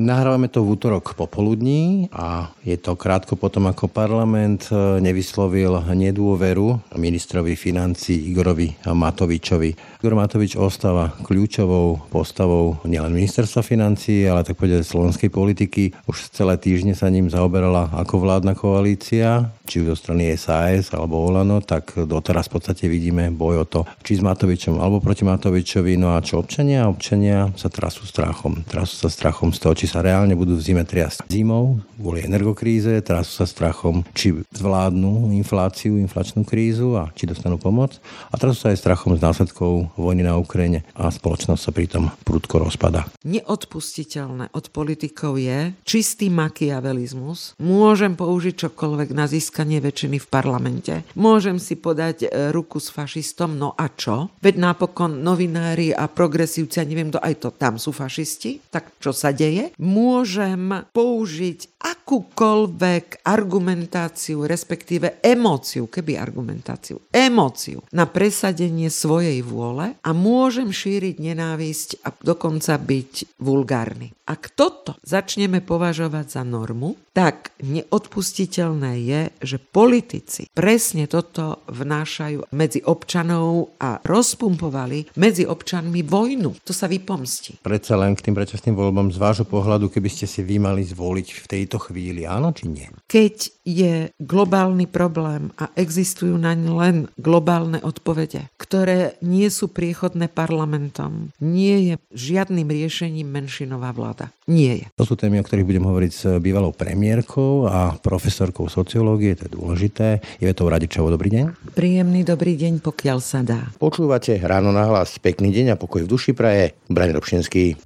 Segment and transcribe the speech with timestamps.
[0.00, 6.96] Nahrávame to v útorok popoludní a je to krátko potom, ako parlament e, nevyslovil nedôveru
[6.96, 10.00] ministrovi financí Igorovi Matovičovi.
[10.00, 15.92] Igor Matovič ostáva kľúčovou postavou nielen ministerstva financí, ale tak povedať slovenskej politiky.
[16.08, 21.20] Už celé týždne sa ním zaoberala ako vládna koalícia, či už zo strany SAS alebo
[21.20, 26.00] Olano, tak doteraz v podstate vidíme boj o to, či s Matovičom alebo proti Matovičovi.
[26.00, 26.88] No a čo občania?
[26.88, 28.64] Občania sa trasú strachom.
[28.64, 32.96] Trasú sa strachom z toho, či sa reálne budú v zime triasť zimou kvôli energokríze,
[33.04, 38.00] teraz sa strachom, či zvládnu infláciu, inflačnú krízu a či dostanú pomoc.
[38.32, 42.64] A teraz sa aj strachom z následkov vojny na Ukrajine a spoločnosť sa pritom prudko
[42.64, 43.04] rozpada.
[43.28, 47.60] Neodpustiteľné od politikov je čistý makiavelizmus.
[47.60, 50.94] Môžem použiť čokoľvek na získanie väčšiny v parlamente.
[51.12, 54.32] Môžem si podať e, ruku s fašistom, no a čo?
[54.40, 59.12] Veď napokon novinári a progresívci, a neviem, kto aj to tam sú fašisti, tak čo
[59.12, 59.76] sa deje?
[59.80, 70.68] Môžem použiť akúkoľvek argumentáciu, respektíve emóciu, keby argumentáciu, emóciu na presadenie svojej vôle a môžem
[70.68, 74.12] šíriť nenávisť a dokonca byť vulgárny.
[74.30, 82.78] Ak toto začneme považovať za normu, tak neodpustiteľné je, že politici presne toto vnášajú medzi
[82.86, 86.62] občanov a rozpumpovali medzi občanmi vojnu.
[86.62, 87.58] To sa vypomstí.
[87.66, 91.28] Predsa len k tým predčasným voľbám z vášho pohľadu, keby ste si vy mali zvoliť
[91.44, 92.88] v tejto chvíli, áno či nie?
[93.06, 101.30] Keď je globálny problém a existujú naň len globálne odpovede, ktoré nie sú priechodné parlamentom.
[101.38, 104.34] Nie je žiadnym riešením menšinová vláda.
[104.50, 104.86] Nie je.
[104.98, 109.54] To sú témy, o ktorých budem hovoriť s bývalou premiérkou a profesorkou sociológie, to je
[109.54, 110.06] dôležité.
[110.42, 111.76] Je to Radičovo, dobrý deň.
[111.78, 113.70] Príjemný dobrý deň, pokiaľ sa dá.
[113.78, 115.20] Počúvate ráno na hlas.
[115.22, 116.74] Pekný deň a pokoj v duši praje.
[116.90, 117.78] Brani Robšinský.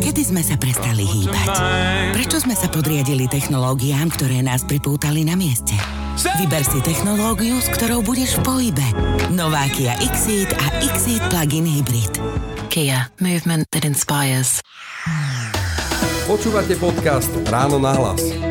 [0.00, 1.52] Kedy sme sa prestali hýbať?
[2.16, 5.76] Prečo sme sa podriadili technológiám, ktoré nás pripútali na mieste?
[6.40, 8.88] Vyber si technológiu, s ktorou budeš v pohybe.
[9.28, 12.16] Nová Kia Xeed a Xeed Plug-in Hybrid.
[12.72, 13.12] Kia.
[13.20, 14.64] Movement that inspires.
[16.24, 18.47] Počúvate podcast Ráno na hlas.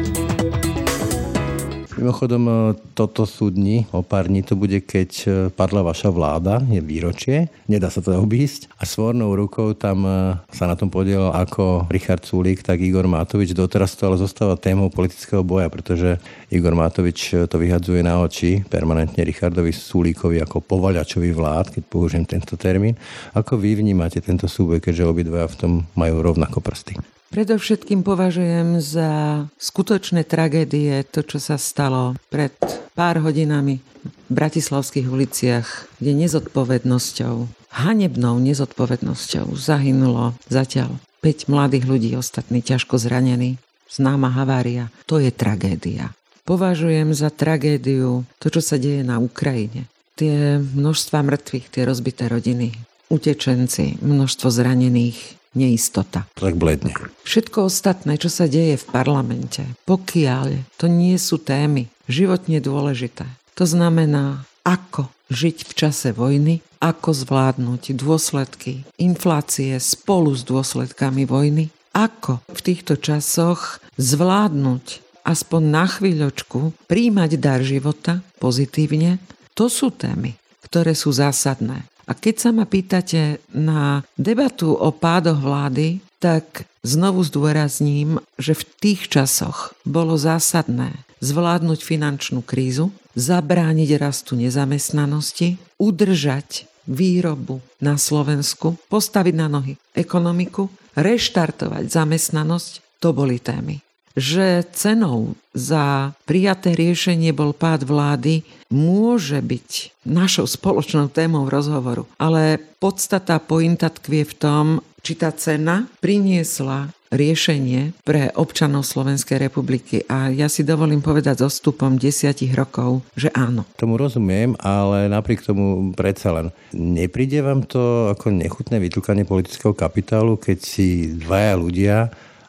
[1.98, 2.54] Mimochodom, e,
[2.94, 7.50] toto sú dni, o pár dní to bude, keď e, padla vaša vláda, je výročie,
[7.66, 8.70] nedá sa to obísť.
[8.78, 13.58] A svornou rukou tam e, sa na tom podielal ako Richard Sulík, tak Igor Matovič.
[13.58, 16.22] Doteraz to ale zostáva témou politického boja, pretože
[16.54, 22.54] Igor Matovič to vyhadzuje na oči permanentne Richardovi Sulíkovi ako povaľačovi vlád, keď použijem tento
[22.62, 22.94] termín.
[23.34, 27.17] Ako vy vnímate tento súboj, keďže obidva v tom majú rovnako prsty?
[27.28, 32.56] Predovšetkým považujem za skutočné tragédie to, čo sa stalo pred
[32.96, 35.68] pár hodinami v bratislavských uliciach,
[36.00, 37.36] kde nezodpovednosťou,
[37.84, 43.60] hanebnou nezodpovednosťou zahynulo zatiaľ 5 mladých ľudí, ostatní ťažko zranení.
[43.92, 44.92] Známa havária.
[45.08, 46.16] To je tragédia.
[46.48, 49.92] Považujem za tragédiu to, čo sa deje na Ukrajine.
[50.16, 52.72] Tie množstva mŕtvych, tie rozbité rodiny,
[53.12, 56.28] utečenci, množstvo zranených, neistota.
[56.36, 56.96] Tak bledne.
[57.24, 63.28] Všetko ostatné, čo sa deje v parlamente, pokiaľ to nie sú témy životne dôležité,
[63.58, 71.74] to znamená, ako žiť v čase vojny, ako zvládnuť dôsledky inflácie spolu s dôsledkami vojny,
[71.98, 79.20] ako v týchto časoch zvládnuť aspoň na chvíľočku príjmať dar života pozitívne,
[79.58, 81.84] to sú témy, ktoré sú zásadné.
[82.08, 88.64] A keď sa ma pýtate na debatu o pádoch vlády, tak znovu zdôrazním, že v
[88.80, 99.36] tých časoch bolo zásadné zvládnuť finančnú krízu, zabrániť rastu nezamestnanosti, udržať výrobu na Slovensku, postaviť
[99.36, 103.87] na nohy ekonomiku, reštartovať zamestnanosť, to boli témy
[104.18, 108.42] že cenou za prijaté riešenie bol pád vlády,
[108.74, 112.10] môže byť našou spoločnou témou rozhovoru.
[112.18, 114.66] Ale podstata pointa tkvie v tom,
[115.06, 120.04] či tá cena priniesla riešenie pre občanov Slovenskej republiky.
[120.12, 123.64] A ja si dovolím povedať so stupom desiatich rokov, že áno.
[123.80, 126.48] Tomu rozumiem, ale napriek tomu predsa len.
[126.76, 131.98] Nepríde vám to ako nechutné vytlkanie politického kapitálu, keď si dvaja ľudia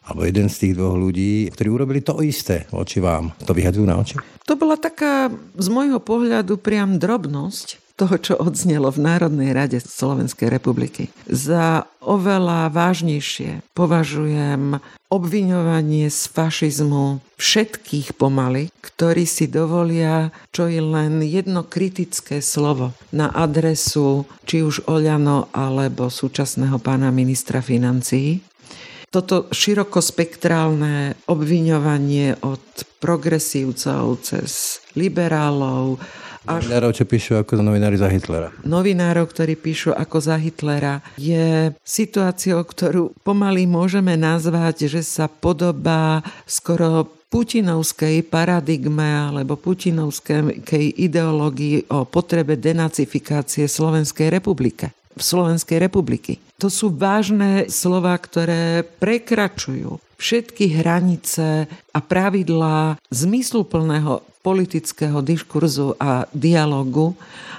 [0.08, 3.36] alebo jeden z tých dvoch ľudí, ktorí urobili to isté voči vám.
[3.44, 4.16] To vyhadzujú na oči?
[4.48, 5.28] To bola taká
[5.60, 11.10] z môjho pohľadu priam drobnosť, toho, čo odznelo v Národnej rade Slovenskej republiky.
[11.26, 14.78] Za oveľa vážnejšie považujem
[15.10, 23.34] obviňovanie z fašizmu všetkých pomaly, ktorí si dovolia čo je len jedno kritické slovo na
[23.34, 28.46] adresu či už Oľano alebo súčasného pána ministra financií.
[29.08, 32.64] Toto širokospektrálne obviňovanie od
[33.00, 35.96] progresívcov cez liberálov,
[36.48, 36.64] až...
[36.64, 38.48] Novinárov, čo píšu ako novinári za Hitlera.
[38.64, 46.24] Novinárov, ktorí píšu ako za Hitlera, je situáciou, ktorú pomaly môžeme nazvať, že sa podobá
[46.48, 54.96] skoro putinovskej paradigme alebo putinovskej ideológii o potrebe denacifikácie Slovenskej republike.
[55.18, 56.38] V Slovenskej republiky.
[56.62, 67.18] To sú vážne slova, ktoré prekračujú všetky hranice a pravidlá zmysluplného politického diskurzu a dialogu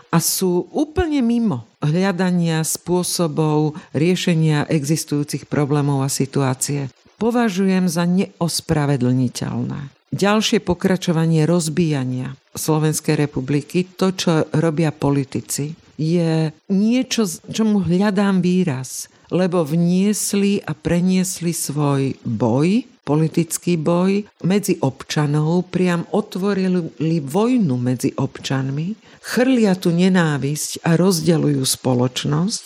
[0.09, 6.91] a sú úplne mimo hľadania spôsobov riešenia existujúcich problémov a situácie.
[7.19, 9.91] Považujem za neospravedlniteľné.
[10.09, 19.67] Ďalšie pokračovanie rozbíjania Slovenskej republiky, to, čo robia politici, je niečo, čomu hľadám výraz, lebo
[19.67, 28.93] vniesli a preniesli svoj boj politický boj medzi občanov, priam otvorili vojnu medzi občanmi,
[29.25, 32.63] chrlia tu nenávisť a rozdeľujú spoločnosť,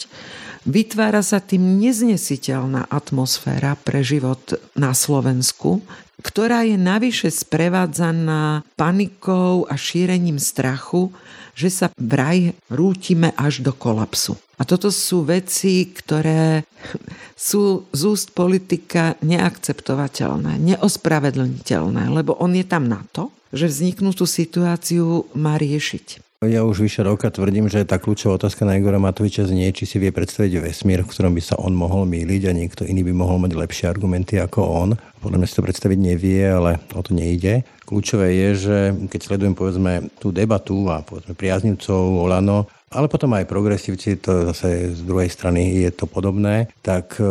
[0.68, 5.80] vytvára sa tým neznesiteľná atmosféra pre život na Slovensku,
[6.20, 11.16] ktorá je navyše sprevádzaná panikou a šírením strachu,
[11.54, 14.38] že sa vraj rútime až do kolapsu.
[14.58, 16.66] A toto sú veci, ktoré
[17.34, 25.30] sú z úst politika neakceptovateľné, neospravedlniteľné, lebo on je tam na to, že vzniknutú situáciu
[25.38, 26.33] má riešiť.
[26.44, 29.96] Ja už vyše roka tvrdím, že tá kľúčová otázka na Igora Matoviča znie, či si
[29.96, 33.40] vie predstaviť vesmír, v ktorom by sa on mohol míliť a niekto iný by mohol
[33.40, 34.90] mať lepšie argumenty ako on.
[35.24, 37.64] Podľa mňa si to predstaviť nevie, ale o to nejde.
[37.88, 43.50] Kľúčové je, že keď sledujem povedzme tú debatu a povedzme priaznivcov Olano, ale potom aj
[43.50, 47.26] progresívci, to zase z druhej strany je to podobné, tak e,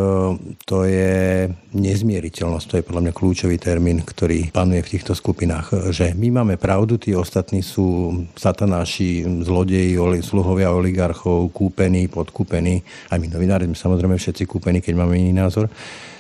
[0.67, 2.67] to je nezmieriteľnosť.
[2.69, 5.95] To je podľa mňa kľúčový termín, ktorý panuje v týchto skupinách.
[5.95, 12.83] Že my máme pravdu, tí ostatní sú satanáši, zlodeji, sluhovia oligarchov, kúpení, podkúpení.
[13.09, 15.73] Aj my novinári sme samozrejme všetci kúpení, keď máme iný názor.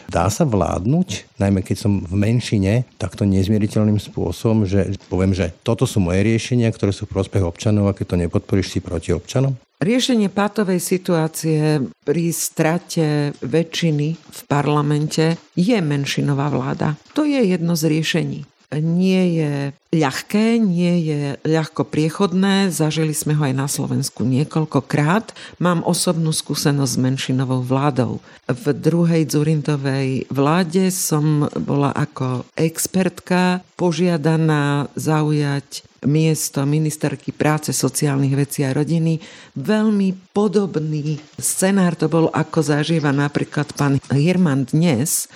[0.09, 5.85] Dá sa vládnuť, najmä keď som v menšine, takto nezmieriteľným spôsobom, že poviem, že toto
[5.85, 9.59] sú moje riešenia, ktoré sú v prospech občanov a keď to nepodporíš si proti občanom?
[9.83, 16.95] Riešenie pátovej situácie pri strate väčšiny v parlamente je menšinová vláda.
[17.19, 19.55] To je jedno z riešení nie je
[19.93, 22.73] ľahké, nie je ľahko priechodné.
[22.73, 25.37] Zažili sme ho aj na Slovensku niekoľkokrát.
[25.61, 28.25] Mám osobnú skúsenosť s menšinovou vládou.
[28.49, 38.67] V druhej Zurindovej vláde som bola ako expertka požiadaná zaujať miesto ministerky práce, sociálnych vecí
[38.67, 39.23] a rodiny.
[39.55, 45.31] Veľmi podobný scenár to bol, ako zažíva napríklad pán Hirman dnes,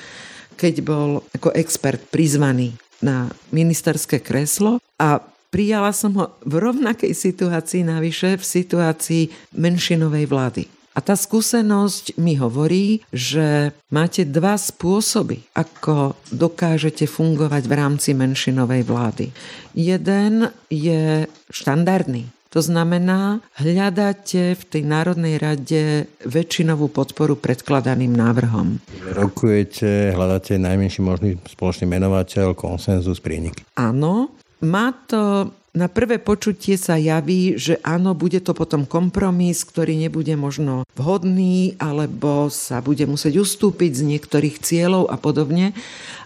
[0.56, 5.20] keď bol ako expert prizvaný na ministerské kreslo a
[5.50, 9.22] prijala som ho v rovnakej situácii navyše, v situácii
[9.56, 10.64] menšinovej vlády.
[10.96, 18.88] A tá skúsenosť mi hovorí, že máte dva spôsoby, ako dokážete fungovať v rámci menšinovej
[18.88, 19.28] vlády.
[19.76, 22.36] Jeden je štandardný.
[22.56, 28.81] To znamená, hľadáte v tej Národnej rade väčšinovú podporu predkladaným návrhom.
[29.13, 33.60] Rokujete, hľadáte najmenší možný spoločný menovateľ, konsenzus, prienik.
[33.77, 34.32] Áno,
[34.65, 40.32] má to na prvé počutie sa javí, že áno, bude to potom kompromis, ktorý nebude
[40.32, 45.77] možno vhodný, alebo sa bude musieť ustúpiť z niektorých cieľov a podobne.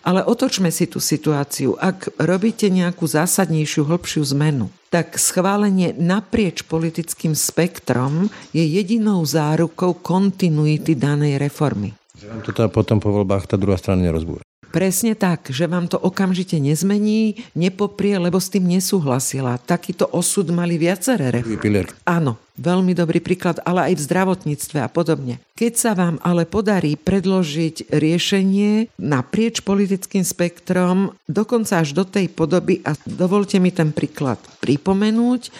[0.00, 1.76] Ale otočme si tú situáciu.
[1.76, 10.98] Ak robíte nejakú zásadnejšiu, hĺbšiu zmenu, tak schválenie naprieč politickým spektrom je jedinou zárukou kontinuity
[10.98, 11.94] danej reformy.
[12.18, 14.44] Že vám to teda potom po voľbách tá druhá strana nerozbúra.
[14.70, 19.58] Presne tak, že vám to okamžite nezmení, nepoprie, lebo s tým nesúhlasila.
[19.58, 21.90] Takýto osud mali viaceré reformy.
[22.06, 25.42] Áno, veľmi dobrý príklad, ale aj v zdravotníctve a podobne.
[25.58, 32.78] Keď sa vám ale podarí predložiť riešenie naprieč politickým spektrom, dokonca až do tej podoby,
[32.86, 35.50] a dovolte mi ten príklad pripomenúť,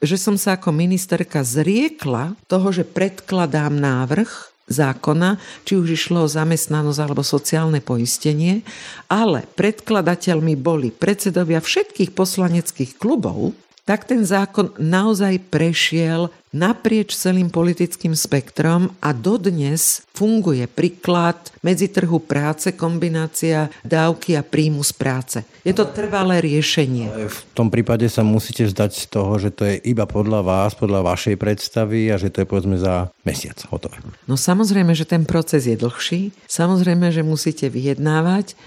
[0.00, 5.36] že som sa ako ministerka zriekla toho, že predkladám návrh, zákona,
[5.66, 8.62] či už išlo o zamestnanosť alebo sociálne poistenie,
[9.10, 18.14] ale predkladateľmi boli predsedovia všetkých poslaneckých klubov, tak ten zákon naozaj prešiel naprieč celým politickým
[18.18, 25.38] spektrom a dodnes funguje príklad medzi trhu práce, kombinácia dávky a príjmu z práce.
[25.62, 27.30] Je to trvalé riešenie.
[27.30, 31.06] V tom prípade sa musíte vzdať z toho, že to je iba podľa vás, podľa
[31.14, 34.02] vašej predstavy a že to je povedzme za mesiac hotové.
[34.26, 38.58] No samozrejme, že ten proces je dlhší, samozrejme, že musíte vyjednávať,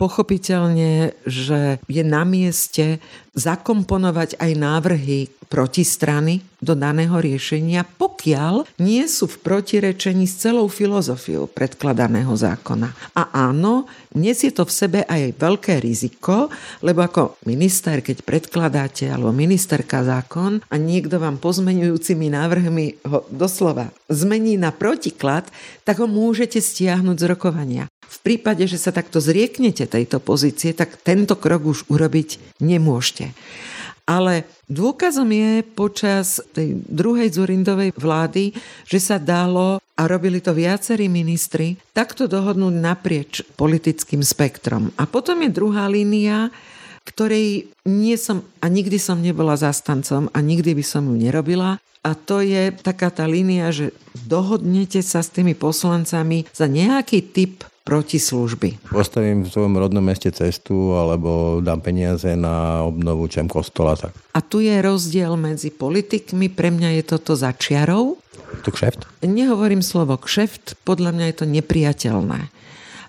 [0.00, 3.04] pochopiteľne, že je na mieste
[3.36, 5.20] zakomponovať aj návrhy
[5.52, 7.29] protistrany do daného riešenia,
[7.84, 13.14] pokiaľ nie sú v protirečení s celou filozofiou predkladaného zákona.
[13.14, 16.48] A áno, nesie to v sebe aj veľké riziko,
[16.80, 23.92] lebo ako minister, keď predkladáte alebo ministerka zákon a niekto vám pozmenujúcimi návrhmi ho doslova
[24.10, 25.46] zmení na protiklad,
[25.86, 27.84] tak ho môžete stiahnuť z rokovania.
[28.10, 33.30] V prípade, že sa takto zrieknete tejto pozície, tak tento krok už urobiť nemôžete.
[34.10, 38.50] Ale dôkazom je počas tej druhej Zurindovej vlády,
[38.82, 44.90] že sa dalo a robili to viacerí ministri, takto dohodnúť naprieč politickým spektrom.
[44.98, 46.50] A potom je druhá línia,
[47.06, 51.78] ktorej nie som a nikdy som nebola zastancom a nikdy by som ju nerobila.
[52.00, 53.94] A to je taká tá línia, že
[54.26, 58.86] dohodnete sa s tými poslancami za nejaký typ protislužby.
[58.94, 63.98] Postavím v svojom rodnom meste cestu alebo dám peniaze na obnovu čem kostola.
[63.98, 64.14] Tak.
[64.30, 66.46] A tu je rozdiel medzi politikmi.
[66.46, 68.14] Pre mňa je toto začiarov.
[68.62, 69.26] Tu kšeft?
[69.26, 72.40] Nehovorím slovo kšeft, podľa mňa je to nepriateľné.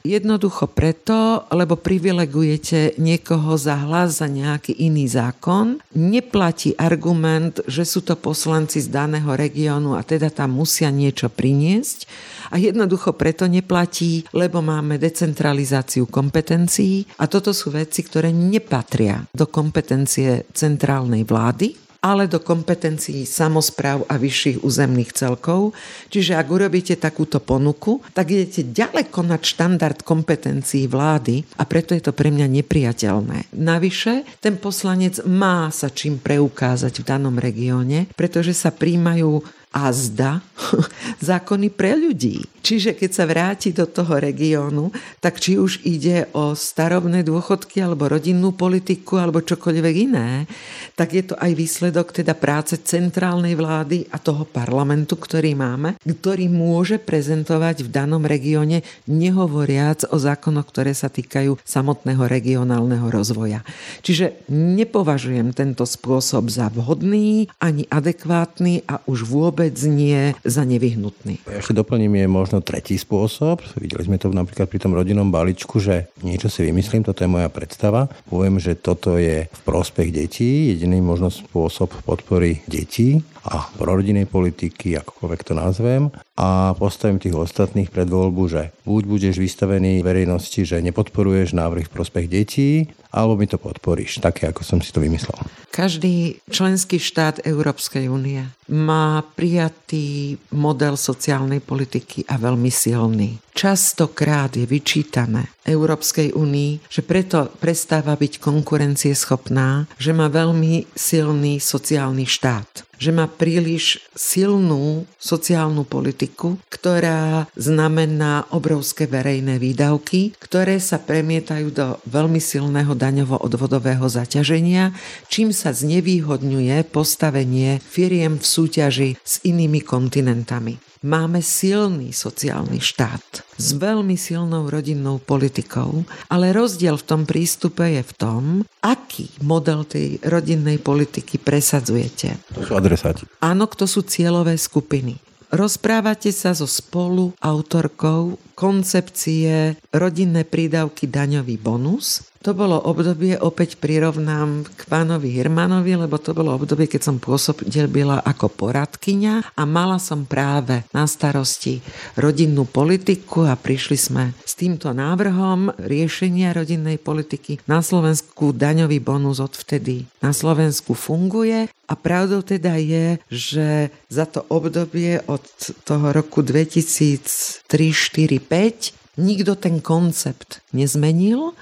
[0.01, 5.77] Jednoducho preto, lebo privilegujete niekoho za hlas za nejaký iný zákon.
[5.93, 12.09] Neplatí argument, že sú to poslanci z daného regiónu a teda tam musia niečo priniesť.
[12.51, 19.45] A jednoducho preto neplatí, lebo máme decentralizáciu kompetencií a toto sú veci, ktoré nepatria do
[19.45, 25.77] kompetencie centrálnej vlády ale do kompetencií samozpráv a vyšších územných celkov.
[26.09, 32.01] Čiže ak urobíte takúto ponuku, tak idete ďaleko nad štandard kompetencií vlády a preto je
[32.01, 33.53] to pre mňa nepriateľné.
[33.53, 40.43] Navyše, ten poslanec má sa čím preukázať v danom regióne, pretože sa príjmajú a zda
[41.31, 42.43] zákony pre ľudí.
[42.61, 48.09] Čiže keď sa vráti do toho regiónu, tak či už ide o starobné dôchodky alebo
[48.09, 50.45] rodinnú politiku alebo čokoľvek iné,
[50.93, 56.45] tak je to aj výsledok teda práce centrálnej vlády a toho parlamentu, ktorý máme, ktorý
[56.51, 63.65] môže prezentovať v danom regióne, nehovoriac o zákonoch, ktoré sa týkajú samotného regionálneho rozvoja.
[64.05, 71.41] Čiže nepovažujem tento spôsob za vhodný ani adekvátny a už vôbec nie za nevyhnutný.
[71.47, 73.63] Ja ešte doplním, je možno tretí spôsob.
[73.79, 77.47] Videli sme to napríklad pri tom rodinnom balíčku, že niečo si vymyslím, toto je moja
[77.47, 78.11] predstava.
[78.27, 84.93] Poviem, že toto je v prospech detí, jediný možno spôsob podpory detí a prorodinnej politiky,
[85.01, 90.81] akokoľvek to nazvem a postavím tých ostatných pred voľbu, že buď budeš vystavený verejnosti, že
[90.81, 95.37] nepodporuješ návrh v prospech detí, alebo mi to podporíš, také ako som si to vymyslel.
[95.73, 103.39] Každý členský štát Európskej únie má prijatý model sociálnej politiky a veľmi silný.
[103.51, 112.25] Častokrát je vyčítané Európskej únii, že preto prestáva byť konkurencieschopná, že má veľmi silný sociálny
[112.25, 121.73] štát že má príliš silnú sociálnu politiku, ktorá znamená obrovské verejné výdavky, ktoré sa premietajú
[121.73, 124.93] do veľmi silného daňovo-odvodového zaťaženia,
[125.33, 130.90] čím sa znevýhodňuje postavenie firiem v súťaži s inými kontinentami.
[131.01, 138.05] Máme silný sociálny štát s veľmi silnou rodinnou politikou, ale rozdiel v tom prístupe je
[138.05, 138.41] v tom,
[138.85, 142.37] aký model tej rodinnej politiky presadzujete.
[142.53, 143.25] To sú adresáti.
[143.41, 145.17] Áno, kto sú cieľové skupiny.
[145.49, 154.65] Rozprávate sa so spolu autorkou koncepcie rodinné prídavky daňový bonus, to bolo obdobie, opäť prirovnám
[154.65, 160.25] k pánovi Hirmanovi, lebo to bolo obdobie, keď som pôsobila ako poradkyňa a mala som
[160.25, 161.85] práve na starosti
[162.17, 167.61] rodinnú politiku a prišli sme s týmto návrhom riešenia rodinnej politiky.
[167.69, 174.41] Na Slovensku daňový bonus odvtedy na Slovensku funguje a pravdou teda je, že za to
[174.49, 175.45] obdobie od
[175.85, 181.55] toho roku 2003, 4, 5 nikto ten koncept nezmenil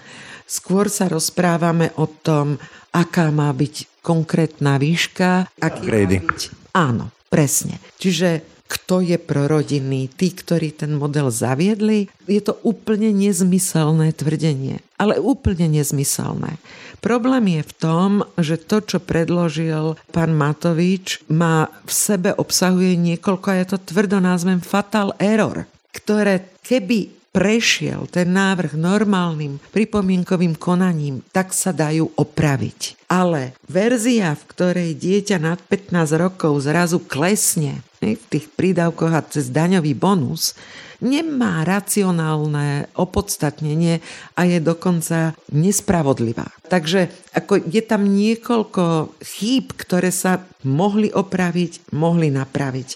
[0.50, 2.58] Skôr sa rozprávame o tom,
[2.90, 6.38] aká má byť konkrétna výška, aký má byť...
[6.74, 7.78] Áno, presne.
[8.02, 12.10] Čiže kto je prorodinný, tí, ktorí ten model zaviedli.
[12.26, 16.58] Je to úplne nezmyselné tvrdenie, ale úplne nezmyselné.
[17.02, 23.48] Problém je v tom, že to, čo predložil pán Matovič, má v sebe obsahuje niekoľko,
[23.54, 31.26] a ja to tvrdo názvem fatal error, ktoré keby prešiel ten návrh normálnym pripomienkovým konaním,
[31.34, 33.10] tak sa dajú opraviť.
[33.10, 39.50] Ale verzia, v ktorej dieťa nad 15 rokov zrazu klesne v tých prídavkoch a cez
[39.50, 40.54] daňový bonus,
[41.00, 44.04] nemá racionálne opodstatnenie
[44.36, 46.48] a je dokonca nespravodlivá.
[46.70, 52.90] Takže ako je tam niekoľko chýb, ktoré sa mohli opraviť, mohli napraviť.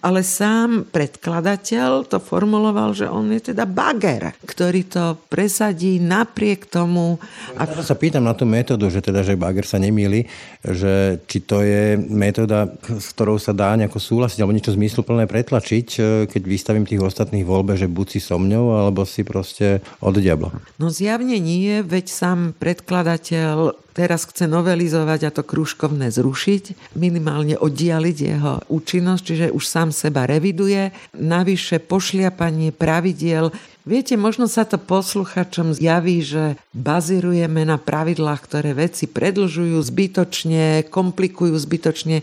[0.00, 7.20] Ale sám predkladateľ to formuloval, že on je teda bager, ktorý to presadí napriek tomu.
[7.60, 7.68] A...
[7.68, 10.24] Ja sa pýtam na tú metódu, že teda, že bager sa nemýli,
[10.64, 15.88] že či to je metóda, s ktorou sa dá nejako súhlasiť alebo niečo zmysluplné pretlačiť,
[16.24, 20.54] keď vystavím tých ostatných voľbe, že buď si so mňou, alebo si proste od diabla.
[20.78, 28.16] No zjavne nie, veď sám predkladateľ teraz chce novelizovať a to krúžkovné zrušiť, minimálne oddialiť
[28.22, 30.94] jeho účinnosť, čiže už sám seba reviduje.
[31.18, 39.08] Navyše pošliapanie pravidiel Viete, možno sa to posluchačom zjaví, že bazirujeme na pravidlách, ktoré veci
[39.08, 42.20] predlžujú zbytočne, komplikujú zbytočne.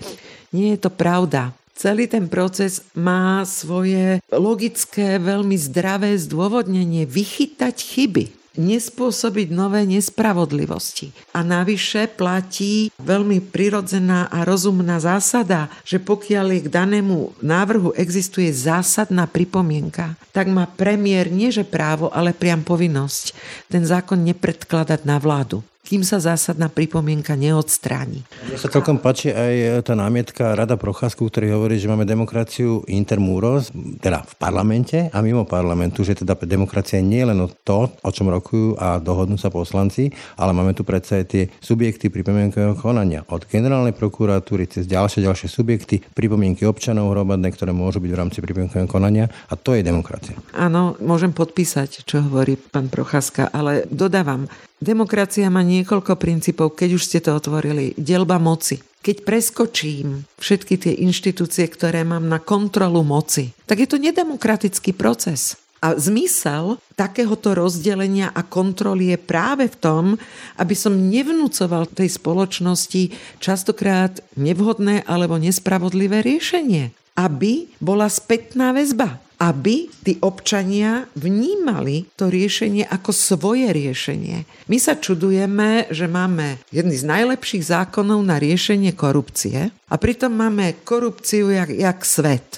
[0.53, 1.57] Nie je to pravda.
[1.77, 8.25] Celý ten proces má svoje logické, veľmi zdravé zdôvodnenie vychytať chyby
[8.57, 11.13] nespôsobiť nové nespravodlivosti.
[11.37, 18.49] A navyše platí veľmi prirodzená a rozumná zásada, že pokiaľ je k danému návrhu existuje
[18.49, 23.37] zásadná pripomienka, tak má premiér nie že právo, ale priam povinnosť
[23.69, 28.27] ten zákon nepredkladať na vládu kým sa zásadná pripomienka neodstráni.
[28.51, 33.71] Mne sa celkom páči aj tá námietka Rada Procházku, ktorý hovorí, že máme demokraciu intermúros,
[34.03, 38.27] teda v parlamente a mimo parlamentu, že teda demokracia nie je len to, o čom
[38.27, 43.23] rokujú a dohodnú sa poslanci, ale máme tu predsa aj tie subjekty pripomienkového konania.
[43.31, 48.43] Od generálnej prokuratúry cez ďalšie ďalšie subjekty, pripomienky občanov hromadné, ktoré môžu byť v rámci
[48.43, 50.35] pripomienkového konania a to je demokracia.
[50.51, 57.03] Áno, môžem podpísať, čo hovorí pán Procházka, ale dodávam, Demokracia má niekoľko princípov, keď už
[57.03, 57.97] ste to otvorili.
[57.97, 58.77] Delba moci.
[59.01, 65.57] Keď preskočím všetky tie inštitúcie, ktoré mám na kontrolu moci, tak je to nedemokratický proces.
[65.81, 70.05] A zmysel takéhoto rozdelenia a kontroly je práve v tom,
[70.57, 76.93] aby som nevnúcoval tej spoločnosti častokrát nevhodné alebo nespravodlivé riešenie.
[77.17, 84.49] Aby bola spätná väzba aby tí občania vnímali to riešenie ako svoje riešenie.
[84.65, 90.81] My sa čudujeme, že máme jedný z najlepších zákonov na riešenie korupcie a pritom máme
[90.81, 92.57] korupciu jak, jak svet.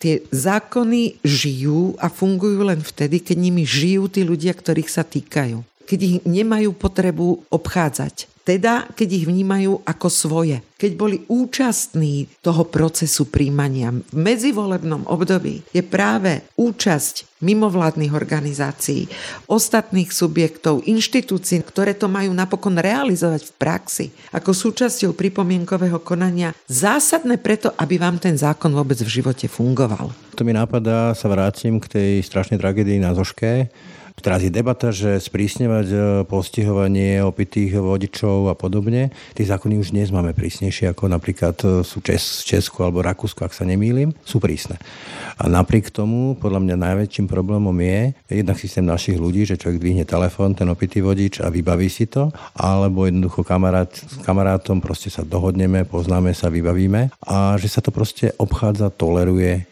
[0.00, 5.60] Tie zákony žijú a fungujú len vtedy, keď nimi žijú tí ľudia, ktorých sa týkajú.
[5.84, 10.58] Keď ich nemajú potrebu obchádzať teda keď ich vnímajú ako svoje.
[10.74, 19.06] Keď boli účastní toho procesu príjmania v medzivolebnom období, je práve účasť mimovládnych organizácií,
[19.46, 27.38] ostatných subjektov, inštitúcií, ktoré to majú napokon realizovať v praxi ako súčasťou pripomienkového konania zásadné
[27.38, 30.10] preto, aby vám ten zákon vôbec v živote fungoval.
[30.40, 33.68] To mi napadá, sa vrátim k tej strašnej tragédii na Zoške,
[34.20, 35.96] Teraz je debata, že sprísňovať e,
[36.28, 39.08] postihovanie opitých vodičov a podobne.
[39.32, 43.56] Tie zákony už dnes máme prísnejšie, ako napríklad e, sú Čes, Česku alebo Rakúsku, ak
[43.56, 44.76] sa nemýlim, sú prísne.
[45.40, 50.04] A napriek tomu, podľa mňa najväčším problémom je jednak systém našich ľudí, že človek dvihne
[50.04, 55.24] telefón, ten opitý vodič a vybaví si to, alebo jednoducho kamarát, s kamarátom proste sa
[55.24, 59.64] dohodneme, poznáme sa, vybavíme a že sa to proste obchádza, toleruje,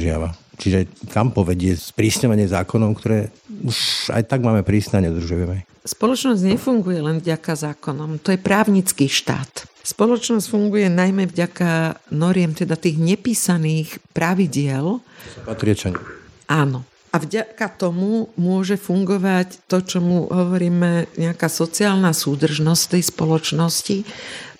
[0.00, 0.32] nedodržiava.
[0.60, 3.32] Čiže kam povedie sprísňovanie zákonov, ktoré
[3.64, 5.64] už aj tak máme prísne a nedržujeme.
[5.80, 8.20] Spoločnosť nefunguje len vďaka zákonom.
[8.20, 9.64] To je právnický štát.
[9.80, 15.00] Spoločnosť funguje najmä vďaka noriem, teda tých nepísaných pravidiel.
[15.48, 16.04] Patriečania.
[16.44, 16.84] Áno.
[17.10, 23.96] A vďaka tomu môže fungovať to, čo mu hovoríme nejaká sociálna súdržnosť tej spoločnosti,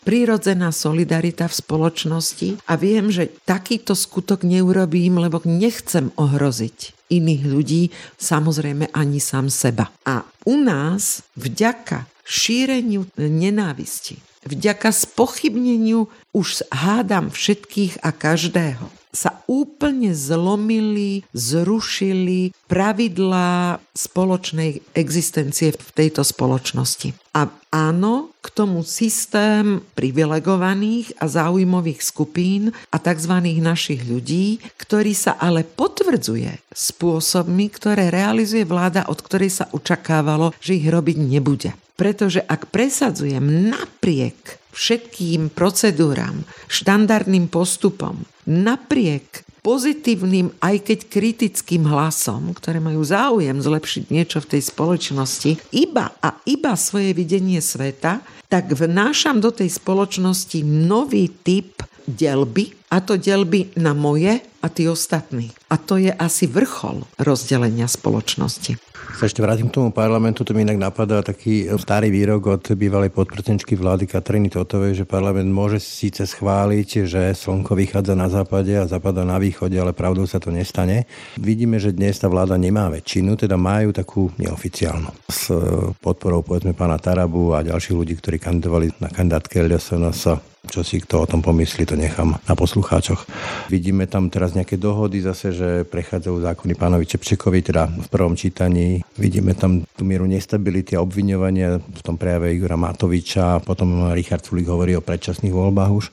[0.03, 7.83] prírodzená solidarita v spoločnosti a viem, že takýto skutok neurobím, lebo nechcem ohroziť iných ľudí,
[8.17, 9.91] samozrejme ani sám seba.
[10.07, 20.15] A u nás vďaka šíreniu nenávisti, vďaka spochybneniu už hádam všetkých a každého sa úplne
[20.15, 27.19] zlomili, zrušili pravidlá spoločnej existencie v tejto spoločnosti.
[27.35, 33.35] A áno, k tomu systém privilegovaných a záujmových skupín a tzv.
[33.63, 40.77] našich ľudí, ktorý sa ale potvrdzuje spôsobmi, ktoré realizuje vláda, od ktorej sa očakávalo, že
[40.77, 41.71] ich robiť nebude.
[41.95, 52.81] Pretože ak presadzujem napriek všetkým procedúram, štandardným postupom, napriek pozitívnym, aj keď kritickým hlasom, ktoré
[52.81, 59.39] majú záujem zlepšiť niečo v tej spoločnosti, iba a iba svoje videnie sveta, tak vnášam
[59.39, 65.51] do tej spoločnosti nový typ delby, a to delby na moje a tí ostatní.
[65.71, 70.65] A to je asi vrchol rozdelenia spoločnosti sa ešte vrátim k tomu parlamentu, to mi
[70.65, 76.25] inak napadá taký starý výrok od bývalej podpredsedničky vlády Katriny Totovej, že parlament môže síce
[76.25, 81.05] schváliť, že slnko vychádza na západe a zapadá na východe, ale pravdou sa to nestane.
[81.37, 85.13] Vidíme, že dnes tá vláda nemá väčšinu, teda majú takú neoficiálnu.
[85.29, 85.53] S
[86.01, 91.25] podporou povedzme pána Tarabu a ďalších ľudí, ktorí kandidovali na kandidátke LSNS čo si kto
[91.25, 93.25] o tom pomyslí, to nechám na poslucháčoch.
[93.73, 99.01] Vidíme tam teraz nejaké dohody zase, že prechádzajú zákony pánovi Čepčekovi, teda v prvom čítaní.
[99.17, 104.69] Vidíme tam tú mieru nestability a obviňovania v tom prejave Igora Matoviča, potom Richard Sulik
[104.69, 106.07] hovorí o predčasných voľbách už.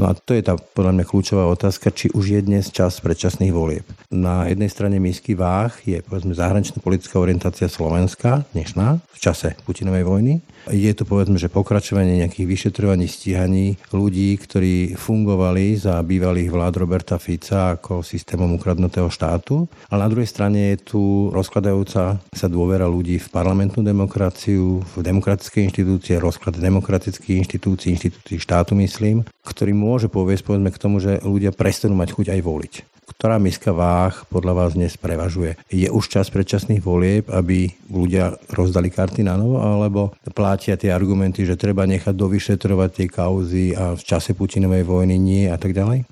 [0.00, 3.52] No a to je tá podľa mňa kľúčová otázka, či už je dnes čas predčasných
[3.52, 3.84] volieb.
[4.08, 10.04] Na jednej strane misky váh je povedzme zahraničná politická orientácia Slovenska, dnešná, v čase Putinovej
[10.08, 10.34] vojny.
[10.70, 17.18] Je to povedzme, že pokračovanie nejakých vyšetrovaní, stíhaní ľudí, ktorí fungovali za bývalých vlád Roberta
[17.18, 19.66] Fica ako systémom ukradnutého štátu.
[19.90, 21.02] Ale na druhej strane je tu
[21.34, 28.78] rozkladajúca sa dôvera ľudí v parlamentnú demokraciu, v demokratické inštitúcie, rozklad demokratických inštitúcií, inštitúcií štátu
[28.78, 32.74] myslím, ktorý môže poviesť povedzme k tomu, že ľudia prestanú mať chuť aj voliť.
[33.02, 35.58] Ktorá miska váh podľa vás dnes prevažuje?
[35.66, 41.42] Je už čas predčasných volieb, aby ľudia rozdali karty na novo, alebo platia tie argumenty,
[41.42, 46.06] že treba nechať dovyšetrovať tie kauzy a v čase Putinovej vojny nie a tak ďalej?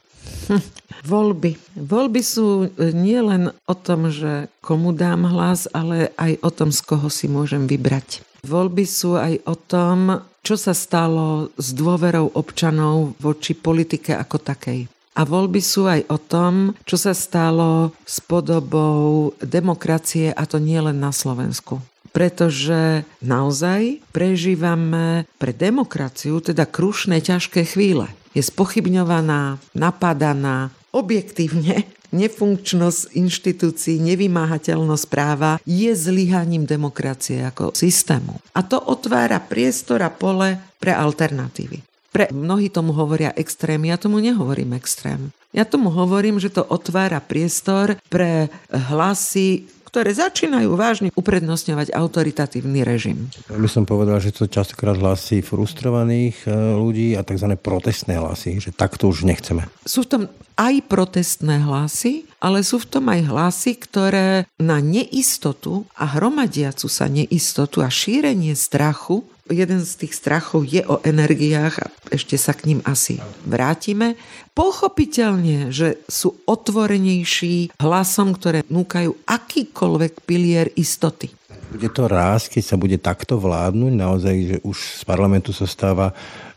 [0.50, 0.62] Hm,
[1.06, 1.50] voľby.
[1.78, 6.80] Voľby sú e, nielen o tom, že komu dám hlas, ale aj o tom, z
[6.83, 8.26] koho si môžem vybrať.
[8.42, 14.81] Voľby sú aj o tom, čo sa stalo s dôverou občanov voči politike ako takej.
[15.18, 20.79] A voľby sú aj o tom, čo sa stalo s podobou demokracie a to nie
[20.81, 21.83] len na Slovensku.
[22.11, 28.11] Pretože naozaj prežívame pre demokraciu teda krušné ťažké chvíle.
[28.35, 38.38] Je spochybňovaná, napadaná, objektívne nefunkčnosť inštitúcií, nevymáhateľnosť práva je zlyhaním demokracie ako systému.
[38.55, 41.83] A to otvára priestor a pole pre alternatívy.
[42.11, 45.31] Pre mnohí tomu hovoria extrém, ja tomu nehovorím extrém.
[45.51, 53.26] Ja tomu hovorím, že to otvára priestor pre hlasy ktoré začínajú vážne uprednostňovať autoritatívny režim.
[53.50, 57.59] Ja by som povedal, že to častokrát hlasy frustrovaných e, ľudí a tzv.
[57.59, 59.66] protestné hlasy, že takto už nechceme.
[59.83, 60.22] Sú v tom
[60.61, 67.09] aj protestné hlasy, ale sú v tom aj hlasy, ktoré na neistotu a hromadiacu sa
[67.09, 72.70] neistotu a šírenie strachu jeden z tých strachov je o energiách a ešte sa k
[72.72, 74.14] ním asi vrátime.
[74.54, 81.30] Pochopiteľne, že sú otvorenejší hlasom, ktoré núkajú akýkoľvek pilier istoty.
[81.70, 86.10] Bude to raz, keď sa bude takto vládnuť, naozaj, že už z parlamentu sa stáva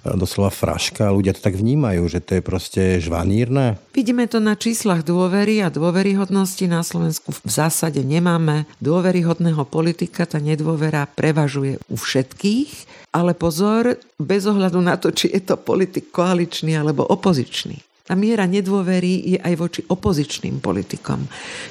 [0.04, 1.16] doslova fraška.
[1.16, 3.80] Ľudia to tak vnímajú, že to je proste žvanírne.
[3.96, 8.68] Vidíme to na číslach dôvery a dôveryhodnosti na Slovensku v zásade nemáme.
[8.84, 12.72] Dôveryhodného politika tá nedôvera prevažuje u všetkých,
[13.16, 17.92] ale pozor, bez ohľadu na to, či je to politik koaličný alebo opozičný.
[18.04, 21.24] Tá miera nedôvery je aj voči opozičným politikom.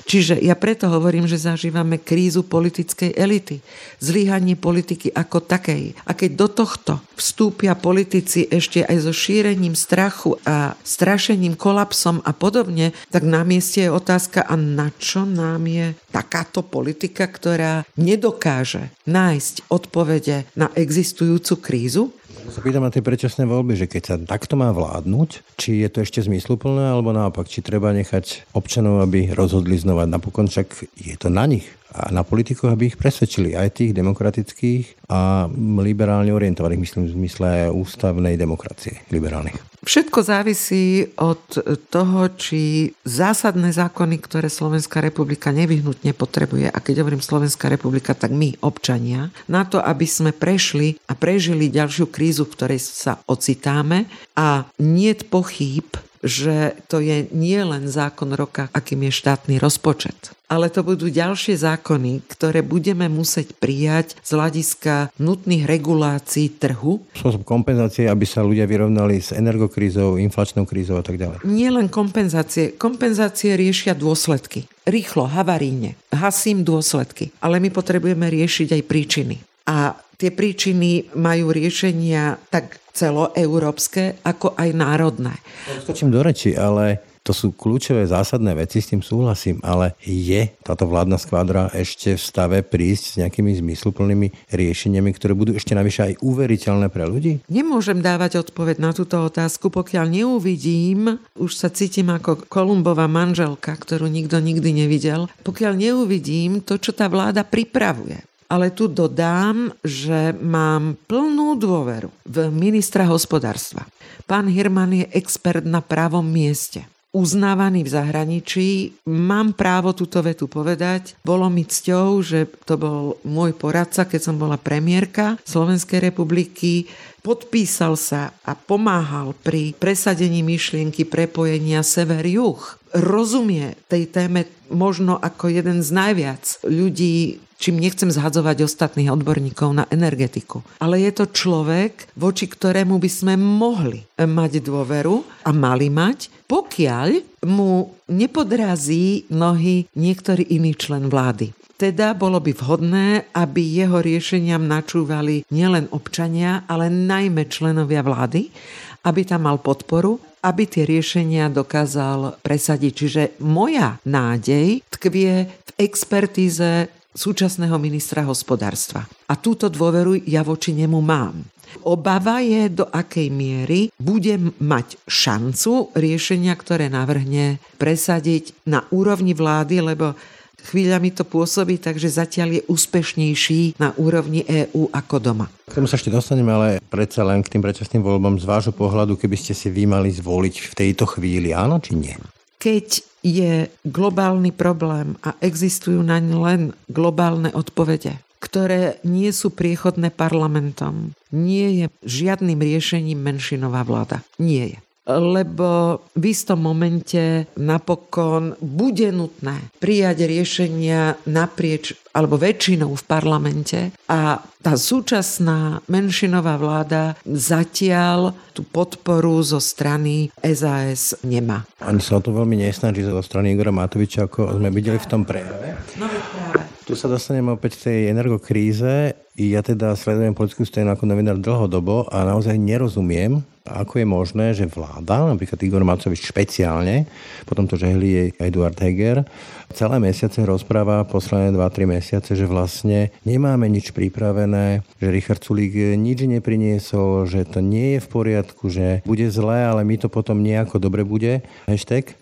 [0.09, 3.61] Čiže ja preto hovorím, že zažívame krízu politickej elity,
[4.01, 5.93] zlyhanie politiky ako takej.
[6.09, 12.33] A keď do tohto vstúpia politici ešte aj so šírením strachu a strašením, kolapsom a
[12.33, 18.89] podobne, tak na mieste je otázka, a na čo nám je takáto politika, ktorá nedokáže
[19.05, 22.09] nájsť odpovede na existujúcu krízu?
[22.53, 26.05] Sa pýtam na tie predčasné voľby, že keď sa takto má vládnuť, či je to
[26.05, 30.05] ešte zmysluplné, alebo naopak, či treba nechať občanov, aby rozhodli znova.
[30.05, 35.13] Napokon však je to na nich, a na politikov, aby ich presvedčili aj tých demokratických
[35.13, 35.45] a
[35.85, 39.61] liberálne orientovaných, myslím v zmysle ústavnej demokracie liberálnych.
[39.83, 41.43] Všetko závisí od
[41.91, 48.31] toho, či zásadné zákony, ktoré Slovenská republika nevyhnutne potrebuje, a keď hovorím Slovenská republika, tak
[48.31, 54.07] my, občania, na to, aby sme prešli a prežili ďalšiu krízu, v ktorej sa ocitáme
[54.39, 60.71] a nie pochýb, že to je nie len zákon roka, akým je štátny rozpočet, ale
[60.71, 67.03] to budú ďalšie zákony, ktoré budeme musieť prijať z hľadiska nutných regulácií trhu.
[67.17, 71.43] Spôsob kompenzácie, aby sa ľudia vyrovnali s energokrízou, inflačnou krízou a tak ďalej.
[71.49, 72.77] Nie len kompenzácie.
[72.77, 74.69] Kompenzácie riešia dôsledky.
[74.85, 75.97] Rýchlo, havaríne.
[76.13, 77.33] Hasím dôsledky.
[77.41, 79.37] Ale my potrebujeme riešiť aj príčiny.
[79.65, 85.35] A tie príčiny majú riešenia tak celoeurópske, ako aj národné.
[85.83, 90.91] Skočím do reči, ale to sú kľúčové zásadné veci, s tým súhlasím, ale je táto
[90.91, 96.15] vládna skvadra ešte v stave prísť s nejakými zmysluplnými riešeniami, ktoré budú ešte navyše aj
[96.19, 97.39] uveriteľné pre ľudí?
[97.47, 104.11] Nemôžem dávať odpoveď na túto otázku, pokiaľ neuvidím, už sa cítim ako Kolumbová manželka, ktorú
[104.11, 111.01] nikto nikdy nevidel, pokiaľ neuvidím to, čo tá vláda pripravuje ale tu dodám, že mám
[111.09, 113.89] plnú dôveru v ministra hospodárstva.
[114.29, 118.69] Pán Hirman je expert na pravom mieste uznávaný v zahraničí.
[119.05, 121.13] Mám právo túto vetu povedať.
[121.21, 126.89] Bolo mi cťou, že to bol môj poradca, keď som bola premiérka Slovenskej republiky.
[127.23, 132.59] Podpísal sa a pomáhal pri presadení myšlienky prepojenia sever-juh.
[132.99, 139.85] Rozumie tej téme možno ako jeden z najviac ľudí čím nechcem zhadzovať ostatných odborníkov na
[139.87, 140.67] energetiku.
[140.83, 147.23] Ale je to človek, voči ktorému by sme mohli mať dôveru a mali mať, pokiaľ
[147.47, 151.55] mu nepodrazí nohy niektorý iný člen vlády.
[151.83, 158.55] Teda bolo by vhodné, aby jeho riešeniam načúvali nielen občania, ale najmä členovia vlády,
[159.03, 162.93] aby tam mal podporu, aby tie riešenia dokázal presadiť.
[162.95, 166.87] Čiže moja nádej tkvie v expertíze
[167.19, 169.03] súčasného ministra hospodárstva.
[169.27, 171.35] A túto dôveru ja voči nemu mám.
[171.83, 179.83] Obava je, do akej miery bude mať šancu riešenia, ktoré navrhne presadiť na úrovni vlády,
[179.83, 180.15] lebo
[180.63, 185.47] chvíľami to pôsobí, takže zatiaľ je úspešnejší na úrovni EÚ ako doma.
[185.67, 189.19] K tomu sa ešte dostaneme, ale predsa len k tým predčasným voľbám z vášho pohľadu,
[189.19, 192.15] keby ste si vy mali zvoliť v tejto chvíli, áno či nie?
[192.63, 192.89] Keď
[193.23, 201.15] je globálny problém a existujú naň len globálne odpovede, ktoré nie sú priechodné parlamentom.
[201.31, 204.27] Nie je žiadnym riešením menšinová vláda.
[204.43, 213.05] Nie je lebo v istom momente napokon bude nutné prijať riešenia naprieč alebo väčšinou v
[213.09, 221.67] parlamente a tá súčasná menšinová vláda zatiaľ tú podporu zo strany SAS nemá.
[221.83, 225.27] Ani sa o to veľmi nesnaží zo strany Igora Matoviča, ako sme videli v tom
[225.27, 225.75] prejave.
[225.99, 226.73] No práve.
[226.83, 229.15] Tu sa dostaneme opäť k tej energokríze.
[229.39, 234.67] Ja teda sledujem politickú scénu ako novinár dlhodobo a naozaj nerozumiem, ako je možné, že
[234.67, 237.07] vláda, napríklad Igor Matovič špeciálne,
[237.47, 239.23] potom to žehli Eduard Heger,
[239.71, 246.27] celé mesiace rozpráva, posledné 2-3 mesiace, že vlastne nemáme nič pripravené, že Richard Sulík nič
[246.27, 250.83] nepriniesol, že to nie je v poriadku, že bude zlé, ale my to potom nejako
[250.83, 251.47] dobre bude.
[251.71, 252.19] Hashtag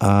[0.00, 0.12] a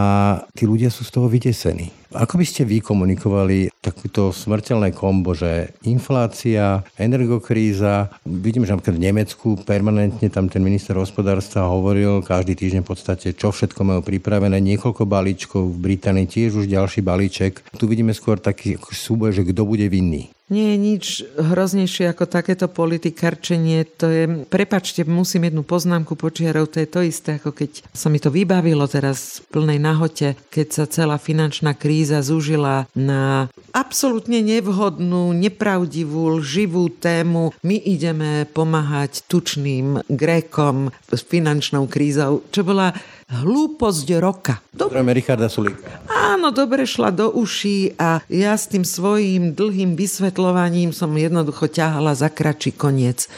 [0.52, 1.99] tí ľudia sú z toho vytesení.
[2.10, 9.06] Ako by ste vy komunikovali takúto smrteľné kombo, že inflácia, energokríza, vidím, že napríklad v
[9.06, 14.58] Nemecku permanentne tam ten minister hospodárstva hovoril každý týždeň v podstate, čo všetko majú pripravené,
[14.58, 17.62] niekoľko balíčkov, v Británii tiež už ďalší balíček.
[17.78, 20.34] Tu vidíme skôr taký súboj, že kto bude vinný.
[20.50, 21.04] Nie je nič
[21.38, 23.86] hroznejšie ako takéto politikarčenie.
[24.02, 28.18] To je, prepačte, musím jednu poznámku počiarov, to je to isté, ako keď sa mi
[28.18, 35.32] to vybavilo teraz v plnej nahote, keď sa celá finančná kríza zúžila na absolútne nevhodnú,
[35.36, 37.54] nepravdivú, živú tému.
[37.62, 42.92] My ideme pomáhať tučným Grékom s finančnou krízou, čo bola
[43.30, 44.58] hlúposť roka.
[44.74, 46.02] Pozdravíme Richarda Sulíka.
[46.10, 52.18] Áno, dobre šla do uší a ja s tým svojím dlhým vysvetľovaním som jednoducho ťahala
[52.18, 53.30] za kračí koniec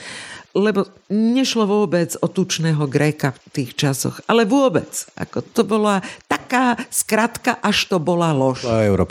[0.53, 4.89] lebo nešlo vôbec o tučného Gréka v tých časoch, ale vôbec.
[5.17, 6.05] Ako to bola
[6.53, 8.69] taká skratka, až to bola lož.
[8.69, 9.09] A euro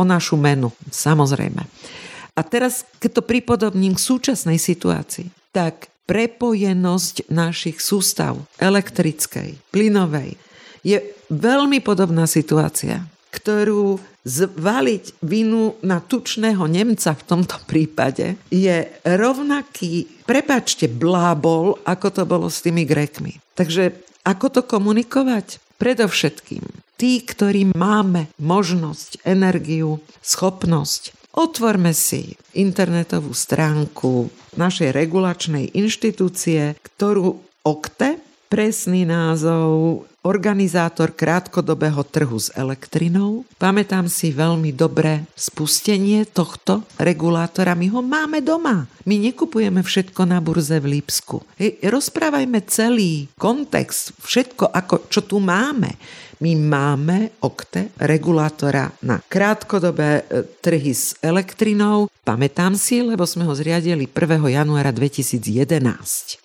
[0.00, 1.60] O našu menu, samozrejme.
[2.32, 10.40] A teraz, keď to pripodobním k súčasnej situácii, tak prepojenosť našich sústav elektrickej, plynovej
[10.80, 20.24] je veľmi podobná situácia, ktorú zvaliť vinu na tučného Nemca v tomto prípade je rovnaký,
[20.24, 23.36] prepačte, blábol, ako to bolo s tými Grekmi.
[23.52, 23.92] Takže
[24.24, 25.60] ako to komunikovať?
[25.82, 26.62] Predovšetkým
[26.94, 34.28] tí, ktorí máme možnosť, energiu, schopnosť Otvorme si internetovú stránku
[34.60, 38.20] našej regulačnej inštitúcie, ktorú OKTE,
[38.52, 43.48] presný názov organizátor krátkodobého trhu s elektrinou.
[43.56, 47.72] Pamätám si veľmi dobre spustenie tohto regulátora.
[47.72, 48.84] My ho máme doma.
[49.08, 51.40] My nekupujeme všetko na burze v Lípsku.
[51.56, 55.96] Hej, rozprávajme celý kontext, všetko, ako, čo tu máme.
[56.44, 62.12] My máme okte regulátora na krátkodobé e, trhy s elektrinou.
[62.20, 64.60] Pamätám si, lebo sme ho zriadili 1.
[64.60, 66.42] januára 2011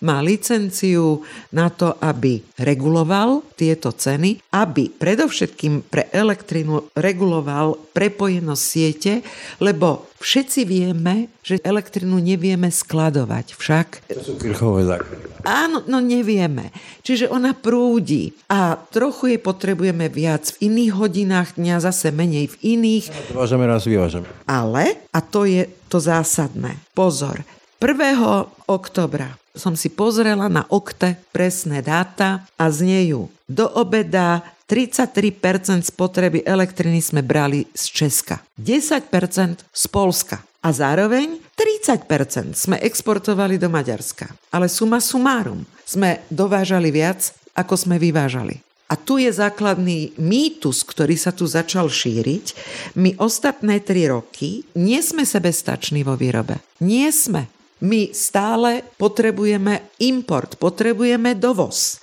[0.00, 9.12] má licenciu na to, aby reguloval tieto ceny, aby predovšetkým pre elektrinu reguloval prepojenosť siete,
[9.60, 13.46] lebo všetci vieme, že elektrinu nevieme skladovať.
[13.56, 13.88] Však...
[14.08, 15.22] To sú krchové zákony.
[15.44, 16.72] Áno, no nevieme.
[17.00, 22.76] Čiže ona prúdi a trochu jej potrebujeme viac v iných hodinách dňa, zase menej v
[22.76, 23.32] iných.
[23.32, 24.28] Dovážame raz, vyvážame.
[24.44, 27.40] Ale, a to je to zásadné, pozor,
[27.80, 28.68] 1.
[28.68, 37.02] oktobra som si pozrela na okte presné dáta a znejú do obeda 33% spotreby elektriny
[37.02, 44.30] sme brali z Česka, 10% z Polska a zároveň 30% sme exportovali do Maďarska.
[44.54, 48.62] Ale suma sumárum sme dovážali viac, ako sme vyvážali.
[48.90, 52.58] A tu je základný mýtus, ktorý sa tu začal šíriť.
[52.98, 56.58] My ostatné tri roky nie sme sebestační vo výrobe.
[56.82, 57.46] Nie sme.
[57.80, 62.00] My stále potrebujeme import, potrebujeme dovoz.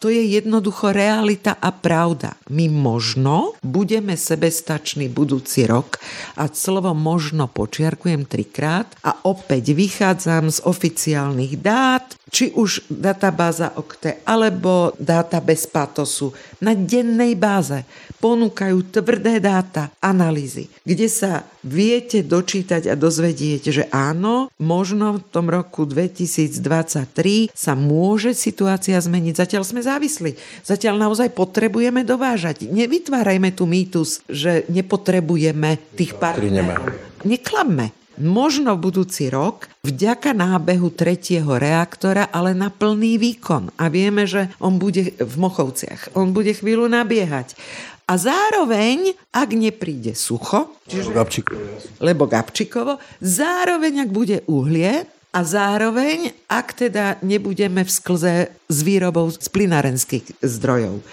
[0.00, 2.32] To je jednoducho realita a pravda.
[2.48, 6.00] My možno budeme sebestační budúci rok
[6.40, 14.24] a slovo možno počiarkujem trikrát a opäť vychádzam z oficiálnych dát, či už databáza OKTE
[14.24, 16.32] alebo dáta bez patosu
[16.64, 17.84] na dennej báze
[18.20, 25.48] ponúkajú tvrdé dáta, analýzy, kde sa viete dočítať a dozvedieť, že áno, možno v tom
[25.48, 29.34] roku 2023 sa môže situácia zmeniť.
[29.40, 30.36] Zatiaľ sme závisli.
[30.62, 32.68] Zatiaľ naozaj potrebujeme dovážať.
[32.68, 36.92] Nevytvárajme tu mýtus, že nepotrebujeme tých partnerov.
[37.24, 43.72] Neklamme možno budúci rok vďaka nábehu tretieho reaktora, ale na plný výkon.
[43.80, 46.12] A vieme, že on bude v Mochovciach.
[46.12, 47.56] On bude chvíľu nabiehať.
[48.10, 51.62] A zároveň, ak nepríde sucho, čiže, Gabčíkovo.
[52.02, 59.30] lebo Gabčíkovo, zároveň, ak bude uhlie, a zároveň, ak teda nebudeme v sklze s výrobou
[59.30, 61.06] z plynárenských zdrojov.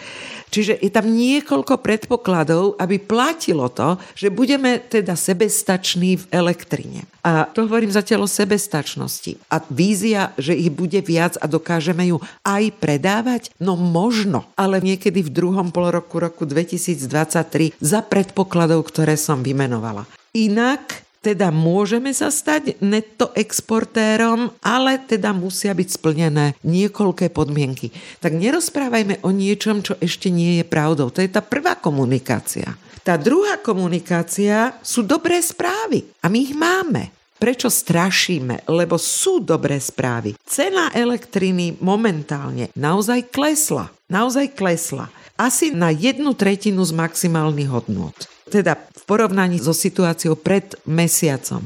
[0.47, 7.03] Čiže je tam niekoľko predpokladov, aby platilo to, že budeme teda sebestační v elektrine.
[7.27, 9.35] A to hovorím zatiaľ o sebestačnosti.
[9.51, 13.51] A vízia, že ich bude viac a dokážeme ju aj predávať?
[13.59, 20.07] No možno, ale niekedy v druhom poloroku roku 2023 za predpokladov, ktoré som vymenovala.
[20.31, 27.91] Inak teda môžeme sa stať netto exportérom, ale teda musia byť splnené niekoľké podmienky.
[28.21, 31.11] Tak nerozprávajme o niečom, čo ešte nie je pravdou.
[31.11, 32.77] To je tá prvá komunikácia.
[33.01, 37.15] Tá druhá komunikácia sú dobré správy a my ich máme.
[37.37, 38.65] Prečo strašíme?
[38.65, 40.33] Lebo sú dobré správy.
[40.41, 43.93] Cena elektriny momentálne naozaj klesla.
[44.09, 45.13] Naozaj klesla.
[45.37, 51.63] Asi na jednu tretinu z maximálnych hodnôt teda porovnaní so situáciou pred mesiacom.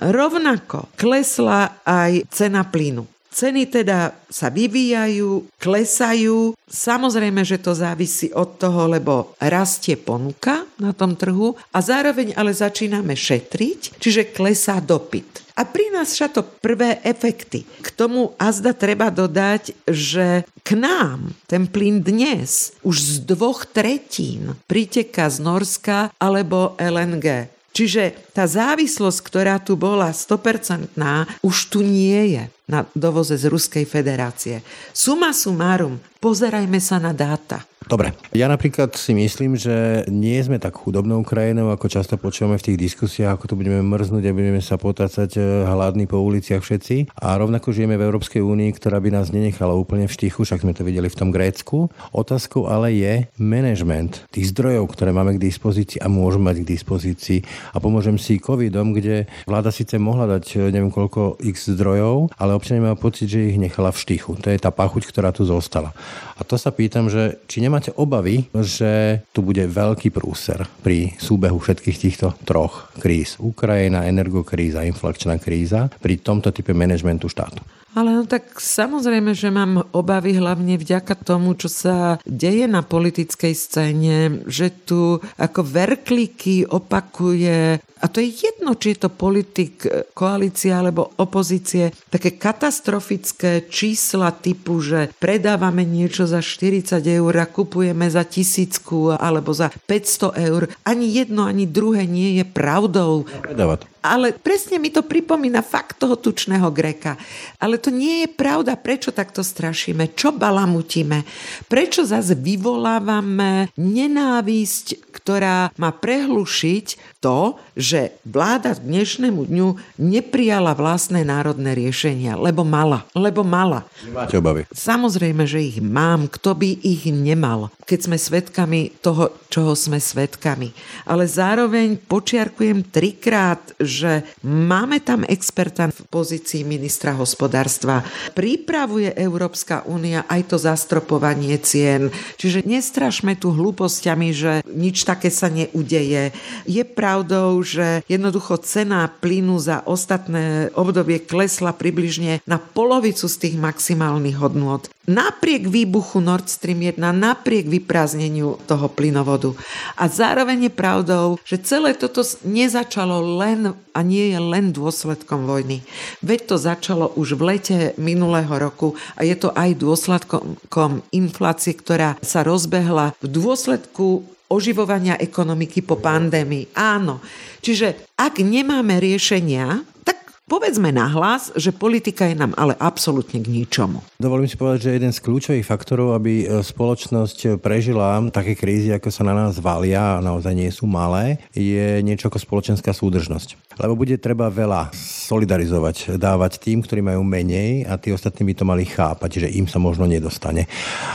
[0.00, 3.11] Rovnako klesla aj cena plynu.
[3.32, 6.52] Ceny teda sa vyvíjajú, klesajú.
[6.68, 12.52] Samozrejme, že to závisí od toho, lebo rastie ponuka na tom trhu a zároveň ale
[12.52, 15.42] začíname šetriť, čiže klesá dopyt.
[15.56, 17.68] A prináša to prvé efekty.
[17.84, 24.56] K tomu azda treba dodať, že k nám ten plyn dnes už z dvoch tretín
[24.64, 27.52] priteká z Norska alebo LNG.
[27.72, 30.96] Čiže tá závislosť, ktorá tu bola 100%,
[31.44, 34.64] už tu nie je na dovoze z Ruskej federácie.
[34.96, 37.68] Suma sumárum, pozerajme sa na dáta.
[37.82, 42.72] Dobre, ja napríklad si myslím, že nie sme tak chudobnou krajinou, ako často počúvame v
[42.72, 47.10] tých diskusiách, ako tu budeme mrznúť a budeme sa potácať eh, hladní po uliciach všetci.
[47.18, 50.72] A rovnako žijeme v Európskej únii, ktorá by nás nenechala úplne v štichu, však sme
[50.78, 51.90] to videli v tom Grécku.
[52.14, 57.38] Otázkou ale je management tých zdrojov, ktoré máme k dispozícii a môžeme mať k dispozícii.
[57.74, 62.86] A pomôžem si covidom, kde vláda síce mohla dať neviem koľko x zdrojov, ale občania
[62.86, 64.38] majú pocit, že ich nechala v štychu.
[64.38, 65.90] To je tá pachuť, ktorá tu zostala.
[66.38, 71.58] A to sa pýtam, že či nemáte obavy, že tu bude veľký prúser pri súbehu
[71.58, 73.42] všetkých týchto troch kríz.
[73.42, 77.81] Ukrajina, energokríza, inflačná kríza pri tomto type manažmentu štátu.
[77.92, 83.52] Ale no tak samozrejme, že mám obavy hlavne vďaka tomu, čo sa deje na politickej
[83.52, 84.16] scéne,
[84.48, 90.82] že tu ako verklíky opakuje a to je jedno, či je to politik, e, koalícia
[90.82, 98.26] alebo opozície, také katastrofické čísla typu, že predávame niečo za 40 eur a kupujeme za
[98.26, 100.66] tisícku alebo za 500 eur.
[100.82, 103.22] Ani jedno, ani druhé nie je pravdou.
[103.38, 103.91] Predávať.
[104.02, 107.14] Ale presne mi to pripomína fakt toho tučného Greka.
[107.62, 108.74] Ale to nie je pravda.
[108.74, 110.18] Prečo takto strašíme?
[110.18, 111.22] Čo balamutíme?
[111.70, 119.68] Prečo zase vyvolávame nenávisť, ktorá má prehlušiť to, že vláda dnešnému dňu
[120.02, 123.06] neprijala vlastné národné riešenia, lebo mala.
[123.14, 123.86] Lebo mala.
[124.10, 124.66] Máte obavy?
[124.74, 126.26] Samozrejme, že ich mám.
[126.26, 130.74] Kto by ich nemal, keď sme svedkami toho, čoho sme svedkami.
[131.06, 133.62] Ale zároveň počiarkujem trikrát,
[133.92, 138.00] že máme tam experta v pozícii ministra hospodárstva.
[138.32, 142.08] Pripravuje Európska únia aj to zastropovanie cien.
[142.40, 146.32] Čiže nestrašme tu hlúpostiami, že nič také sa neudeje.
[146.64, 153.56] Je pravdou, že jednoducho cena plynu za ostatné obdobie klesla približne na polovicu z tých
[153.60, 154.88] maximálnych hodnôt.
[155.02, 159.50] Napriek výbuchu Nord Stream 1, napriek vyprázdneniu toho plynovodu.
[159.98, 165.82] A zároveň je pravdou, že celé toto nezačalo len a nie je len dôsledkom vojny.
[166.22, 172.14] Veď to začalo už v lete minulého roku a je to aj dôsledkom inflácie, ktorá
[172.22, 174.22] sa rozbehla v dôsledku
[174.52, 176.76] oživovania ekonomiky po pandémii.
[176.76, 177.24] Áno.
[177.64, 180.21] Čiže ak nemáme riešenia, tak
[180.52, 184.04] Povedzme nahlas, že politika je nám ale absolútne k ničomu.
[184.20, 189.08] Dovolím si povedať, že jeden z kľúčových faktorov, aby e, spoločnosť prežila také krízy, ako
[189.08, 193.80] sa na nás valia, a naozaj nie sú malé, je niečo ako spoločenská súdržnosť.
[193.80, 194.92] Lebo bude treba veľa
[195.32, 199.64] solidarizovať, dávať tým, ktorí majú menej a tí ostatní by to mali chápať, že im
[199.64, 200.68] sa možno nedostane.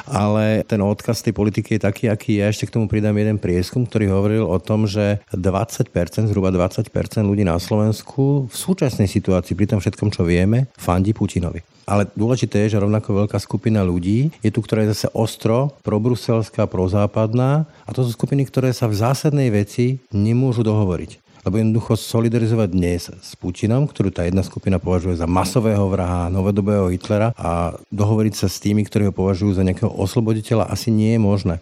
[0.10, 2.46] Ale ten odkaz tej politiky je taký, aký je.
[2.50, 5.94] Ešte k tomu pridám jeden prieskum, ktorý hovoril o tom, že 20%,
[6.26, 6.90] zhruba 20%
[7.22, 11.60] ľudí na Slovensku v súčasnej situácii situácii, pri tom všetkom, čo vieme, fandí Putinovi.
[11.84, 16.68] Ale dôležité je, že rovnako veľká skupina ľudí je tu, ktorá je zase ostro probruselská,
[16.68, 22.70] prozápadná a to sú skupiny, ktoré sa v zásadnej veci nemôžu dohovoriť lebo jednoducho solidarizovať
[22.76, 28.34] dnes s Putinom, ktorú tá jedna skupina považuje za masového vraha, novodobého Hitlera a dohovoriť
[28.36, 31.56] sa s tými, ktorí ho považujú za nejakého osloboditeľa, asi nie je možné.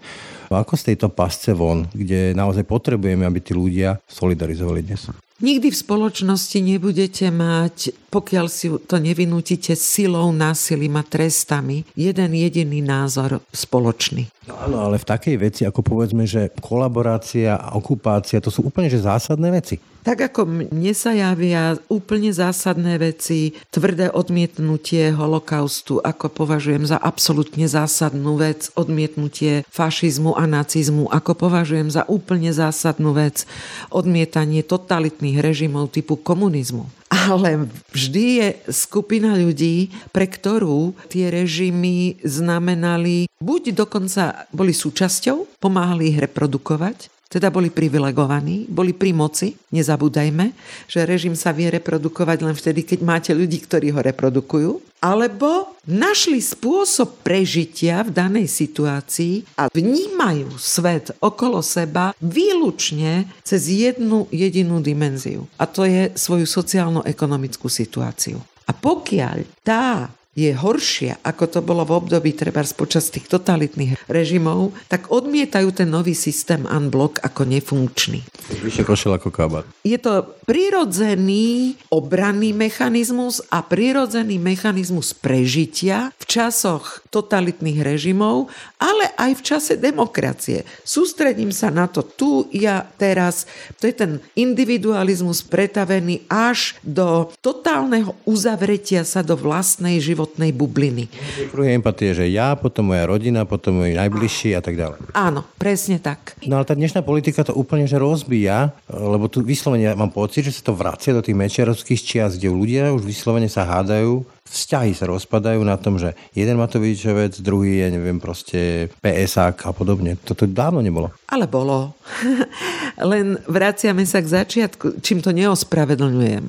[0.49, 5.05] Ako z tejto pasce von, kde naozaj potrebujeme, aby tí ľudia solidarizovali dnes?
[5.35, 12.79] Nikdy v spoločnosti nebudete mať, pokiaľ si to nevinútite silou, násilím a trestami, jeden jediný
[12.79, 14.31] názor spoločný.
[14.47, 18.87] No áno, ale v takej veci, ako povedzme, že kolaborácia a okupácia, to sú úplne
[18.87, 19.75] že zásadné veci.
[20.05, 27.65] Tak ako mne sa javia úplne zásadné veci, tvrdé odmietnutie holokaustu, ako považujem za absolútne
[27.65, 33.49] zásadnú vec, odmietnutie fašizmu a nacizmu, ako považujem za úplne zásadnú vec,
[33.89, 36.85] odmietanie totalitných režimov typu komunizmu.
[37.09, 46.13] Ale vždy je skupina ľudí, pre ktorú tie režimy znamenali, buď dokonca boli súčasťou, pomáhali
[46.13, 49.57] ich reprodukovať, teda boli privilegovaní, boli pri moci.
[49.73, 50.53] Nezabúdajme,
[50.85, 54.71] že režim sa vie reprodukovať len vtedy, keď máte ľudí, ktorí ho reprodukujú.
[55.01, 64.25] Alebo našli spôsob prežitia v danej situácii a vnímajú svet okolo seba výlučne cez jednu
[64.33, 65.45] jedinú dimenziu.
[65.61, 68.41] A to je svoju sociálno-ekonomickú situáciu.
[68.65, 74.75] A pokiaľ tá je horšia, ako to bolo v období treba počas tých totalitných režimov,
[74.91, 78.19] tak odmietajú ten nový systém unblock ako nefunkčný.
[78.59, 79.63] Vyššie košel ako kabát.
[79.87, 89.39] Je to prirodzený obranný mechanizmus a prirodzený mechanizmus prežitia v časoch totalitných režimov, ale aj
[89.39, 90.67] v čase demokracie.
[90.83, 93.47] Sústredím sa na to tu, ja, teraz.
[93.79, 101.05] To je ten individualizmus pretavený až do totálneho uzavretia sa do vlastnej životnej životnej bubliny.
[101.53, 105.13] Kruh empatie, že ja, potom moja rodina, potom môj najbližší a tak ďalej.
[105.13, 106.33] Áno, presne tak.
[106.49, 110.57] No ale tá dnešná politika to úplne že rozbíja, lebo tu vyslovene mám pocit, že
[110.57, 115.09] sa to vracia do tých mečiarovských čias, kde ľudia už vyslovene sa hádajú vzťahy sa
[115.09, 120.15] rozpadajú na tom, že jeden Matovičovec, druhý je, neviem, proste PSák a podobne.
[120.21, 121.11] Toto dávno nebolo.
[121.27, 121.97] Ale bolo.
[123.11, 126.45] Len vraciame sa k začiatku, čím to neospravedlňujem.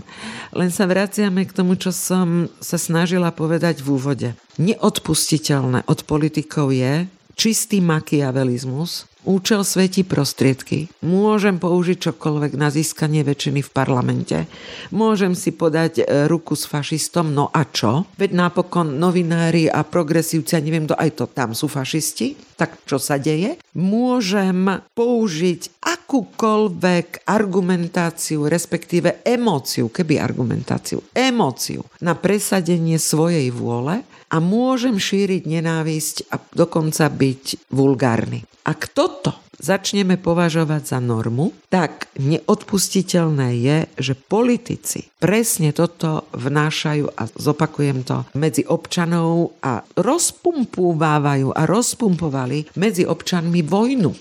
[0.54, 4.28] Len sa vraciame k tomu, čo som sa snažila povedať v úvode.
[4.60, 10.86] Neodpustiteľné od politikov je čistý makiavelizmus, Účel svetí prostriedky.
[11.02, 14.46] Môžem použiť čokoľvek na získanie väčšiny v parlamente.
[14.94, 18.06] Môžem si podať e, ruku s fašistom, no a čo?
[18.22, 22.38] Veď napokon novinári a progresívci, a neviem, kto aj to tam sú fašisti.
[22.54, 23.58] Tak čo sa deje?
[23.74, 25.74] Môžem použiť
[26.06, 36.30] akúkoľvek argumentáciu, respektíve emóciu, keby argumentáciu, emóciu na presadenie svojej vôle a môžem šíriť nenávisť
[36.30, 38.46] a dokonca byť vulgárny.
[38.62, 47.26] Ak toto začneme považovať za normu, tak neodpustiteľné je, že politici presne toto vnášajú a
[47.26, 54.14] zopakujem to medzi občanov a rozpumpúvajú a rozpumpovali medzi občanmi vojnu.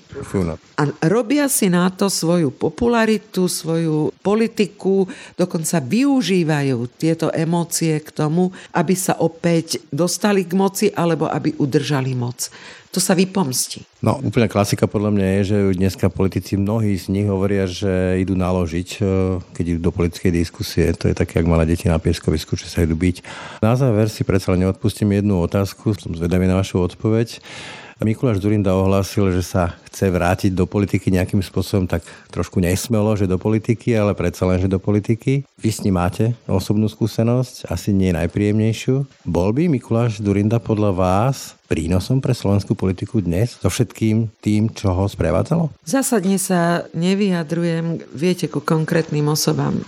[0.82, 5.06] A robia si na to svoju popularitu, svoju politiku,
[5.38, 12.18] dokonca využívajú tieto emócie k tomu, aby sa opäť dostali k moci alebo aby udržali
[12.18, 12.50] moc
[12.96, 13.84] to sa vypomstí.
[14.00, 18.40] No, úplne klasika podľa mňa je, že dneska politici, mnohí z nich hovoria, že idú
[18.40, 19.12] naložiť, e,
[19.52, 20.96] keď idú do politickej diskusie.
[20.96, 23.20] To je také, ak malé deti na pieskovisku, že sa idú byť.
[23.60, 27.44] Na záver si predsa neodpustím jednu otázku, som zvedavý na vašu odpoveď.
[28.04, 33.24] Mikuláš Zurinda ohlásil, že sa chce vrátiť do politiky nejakým spôsobom tak trošku nesmelo, že
[33.24, 35.48] do politiky, ale predsa len, že do politiky.
[35.56, 39.08] Vy s ním máte osobnú skúsenosť, asi nie najpríjemnejšiu.
[39.24, 44.92] Bol by Mikuláš Zurinda podľa vás prínosom pre slovenskú politiku dnes so všetkým tým, čo
[44.92, 45.72] ho sprevádzalo?
[45.88, 49.80] Zásadne sa nevyjadrujem, viete, ku konkrétnym osobám.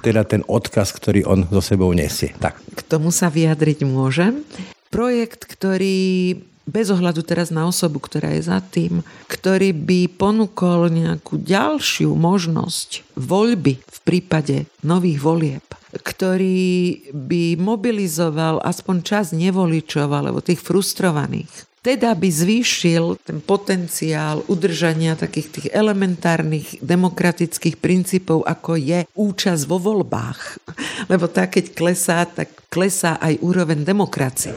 [0.00, 2.32] Teda ten odkaz, ktorý on so sebou nesie.
[2.40, 2.56] Tak.
[2.72, 4.40] K tomu sa vyjadriť môžem.
[4.88, 6.36] Projekt, ktorý
[6.68, 13.18] bez ohľadu teraz na osobu, ktorá je za tým, ktorý by ponúkol nejakú ďalšiu možnosť
[13.18, 22.14] voľby v prípade nových volieb, ktorý by mobilizoval aspoň čas nevoličov alebo tých frustrovaných teda
[22.14, 30.62] by zvýšil ten potenciál udržania takých tých elementárnych demokratických princípov, ako je účasť vo voľbách.
[31.10, 34.56] Lebo tak, keď klesá, tak klesá aj úroveň demokracie.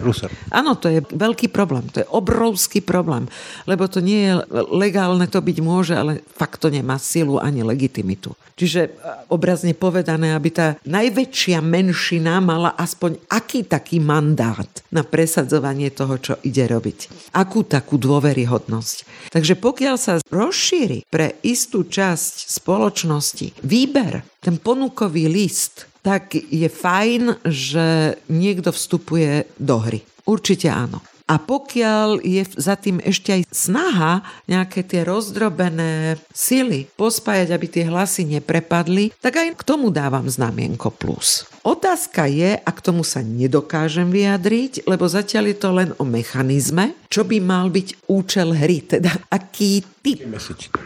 [0.56, 3.28] Áno, to je veľký problém, to je obrovský problém,
[3.68, 4.34] lebo to nie je
[4.72, 8.32] legálne, to byť môže, ale fakt to nemá silu ani legitimitu.
[8.56, 8.90] Čiže e,
[9.28, 16.34] obrazne povedané, aby tá najväčšia menšina mala aspoň aký taký mandát na presadzovanie toho, čo
[16.48, 19.28] ide robiť akú takú dôveryhodnosť.
[19.36, 27.42] Takže pokiaľ sa rozšíri pre istú časť spoločnosti výber, ten ponukový list, tak je fajn,
[27.50, 30.06] že niekto vstupuje do hry.
[30.30, 31.02] Určite áno.
[31.26, 37.90] A pokiaľ je za tým ešte aj snaha nejaké tie rozdrobené sily pospájať, aby tie
[37.90, 41.50] hlasy neprepadli, tak aj k tomu dávam znamienko plus.
[41.66, 46.94] Otázka je, a k tomu sa nedokážem vyjadriť, lebo zatiaľ je to len o mechanizme,
[47.10, 50.30] čo by mal byť účel hry, teda aký typ,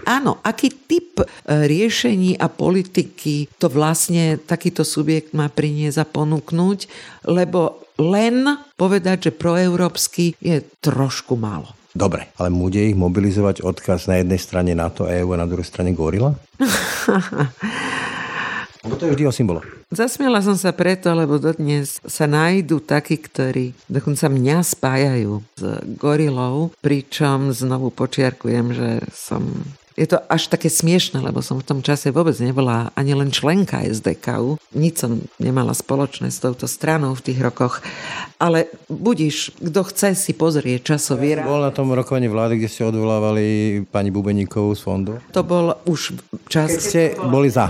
[0.08, 1.28] áno, aký typ e,
[1.68, 6.80] riešení a politiky to vlastne takýto subjekt má priniesť a ponúknuť,
[7.28, 11.76] lebo len povedať, že proeurópsky je trošku málo.
[11.92, 15.92] Dobre, ale bude ich mobilizovať odkaz na jednej strane NATO, EU a na druhej strane
[15.92, 16.32] Gorila?
[18.80, 19.60] Lebo to je vždy o symbolo.
[19.92, 25.62] Zasmiela som sa preto, lebo dodnes sa nájdú takí, ktorí dokonca mňa spájajú s
[26.00, 29.68] gorilou, pričom znovu počiarkujem, že som
[30.00, 33.84] je to až také smiešne, lebo som v tom čase vôbec nebola ani len členka
[33.84, 34.56] SDKU.
[34.72, 37.84] Nič som nemala spoločné s touto stranou v tých rokoch.
[38.40, 42.88] Ale budíš, kto chce si pozrieť časový ja Bol na tom rokovaní vlády, kde ste
[42.88, 43.44] odvolávali
[43.92, 45.14] pani Bubeníkovú z fondu?
[45.36, 46.16] To bol už
[46.48, 46.72] čas...
[46.72, 47.68] Keď ste boli za.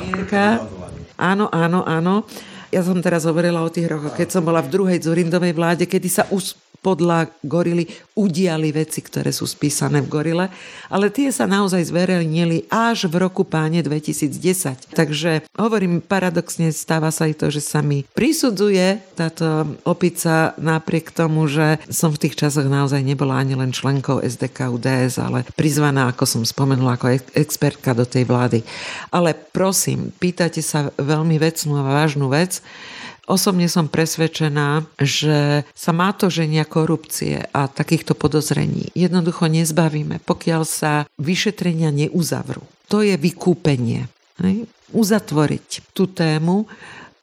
[1.17, 2.29] Áno, áno, áno.
[2.69, 6.05] Ja som teraz hovorila o tých rokoch, keď som bola v druhej Zurindovej vláde, kedy
[6.05, 10.45] sa us podľa gorily udiali veci, ktoré sú spísané v gorile,
[10.91, 14.91] ale tie sa naozaj zverejnili až v roku páne 2010.
[14.91, 21.47] Takže hovorím, paradoxne stáva sa aj to, že sa mi prisudzuje táto opica napriek tomu,
[21.47, 26.23] že som v tých časoch naozaj nebola ani len členkou SDK UDS, ale prizvaná, ako
[26.27, 28.59] som spomenula, ako expertka do tej vlády.
[29.15, 32.59] Ale prosím, pýtate sa veľmi vecnú a vážnu vec,
[33.29, 40.61] Osobne som presvedčená, že sa má to ženia korupcie a takýchto podozrení jednoducho nezbavíme, pokiaľ
[40.65, 42.65] sa vyšetrenia neuzavrú.
[42.89, 44.09] To je vykúpenie.
[44.89, 46.65] Uzatvoriť tú tému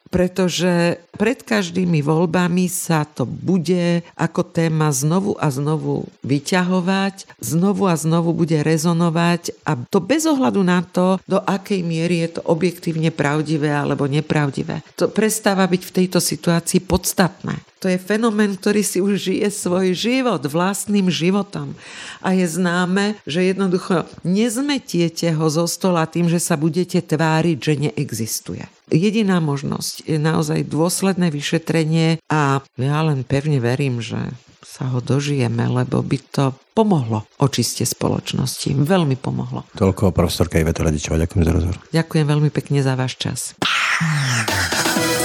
[0.09, 7.97] pretože pred každými voľbami sa to bude ako téma znovu a znovu vyťahovať, znovu a
[7.97, 13.09] znovu bude rezonovať a to bez ohľadu na to, do akej miery je to objektívne
[13.11, 14.85] pravdivé alebo nepravdivé.
[15.01, 17.57] To prestáva byť v tejto situácii podstatné.
[17.85, 21.77] To je fenomén, ktorý si už žije svoj život vlastným životom.
[22.25, 27.75] A je známe, že jednoducho nezmetiete ho zo stola tým, že sa budete tváriť, že
[27.89, 28.65] neexistuje.
[28.87, 34.31] Jediná možnosť je naozaj dôsledné vyšetrenie a ja len pevne verím, že
[34.63, 38.79] sa ho dožijeme, lebo by to pomohlo očiste spoločnosti.
[38.79, 39.67] Veľmi pomohlo.
[39.75, 41.19] Toľko profesorka Iveta Radičová.
[41.19, 41.77] Ďakujem za rozhovor.
[41.91, 43.59] Ďakujem veľmi pekne za váš čas.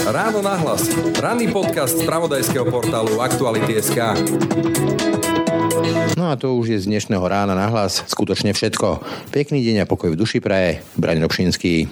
[0.10, 0.90] Ráno nahlas.
[1.22, 4.00] Ranný podcast z pravodajského portálu Aktuality.sk.
[6.18, 9.06] No a to už je z dnešného rána nahlas skutočne všetko.
[9.30, 10.82] Pekný deň a pokoj v duši praje.
[10.98, 11.92] Braň Robšinský.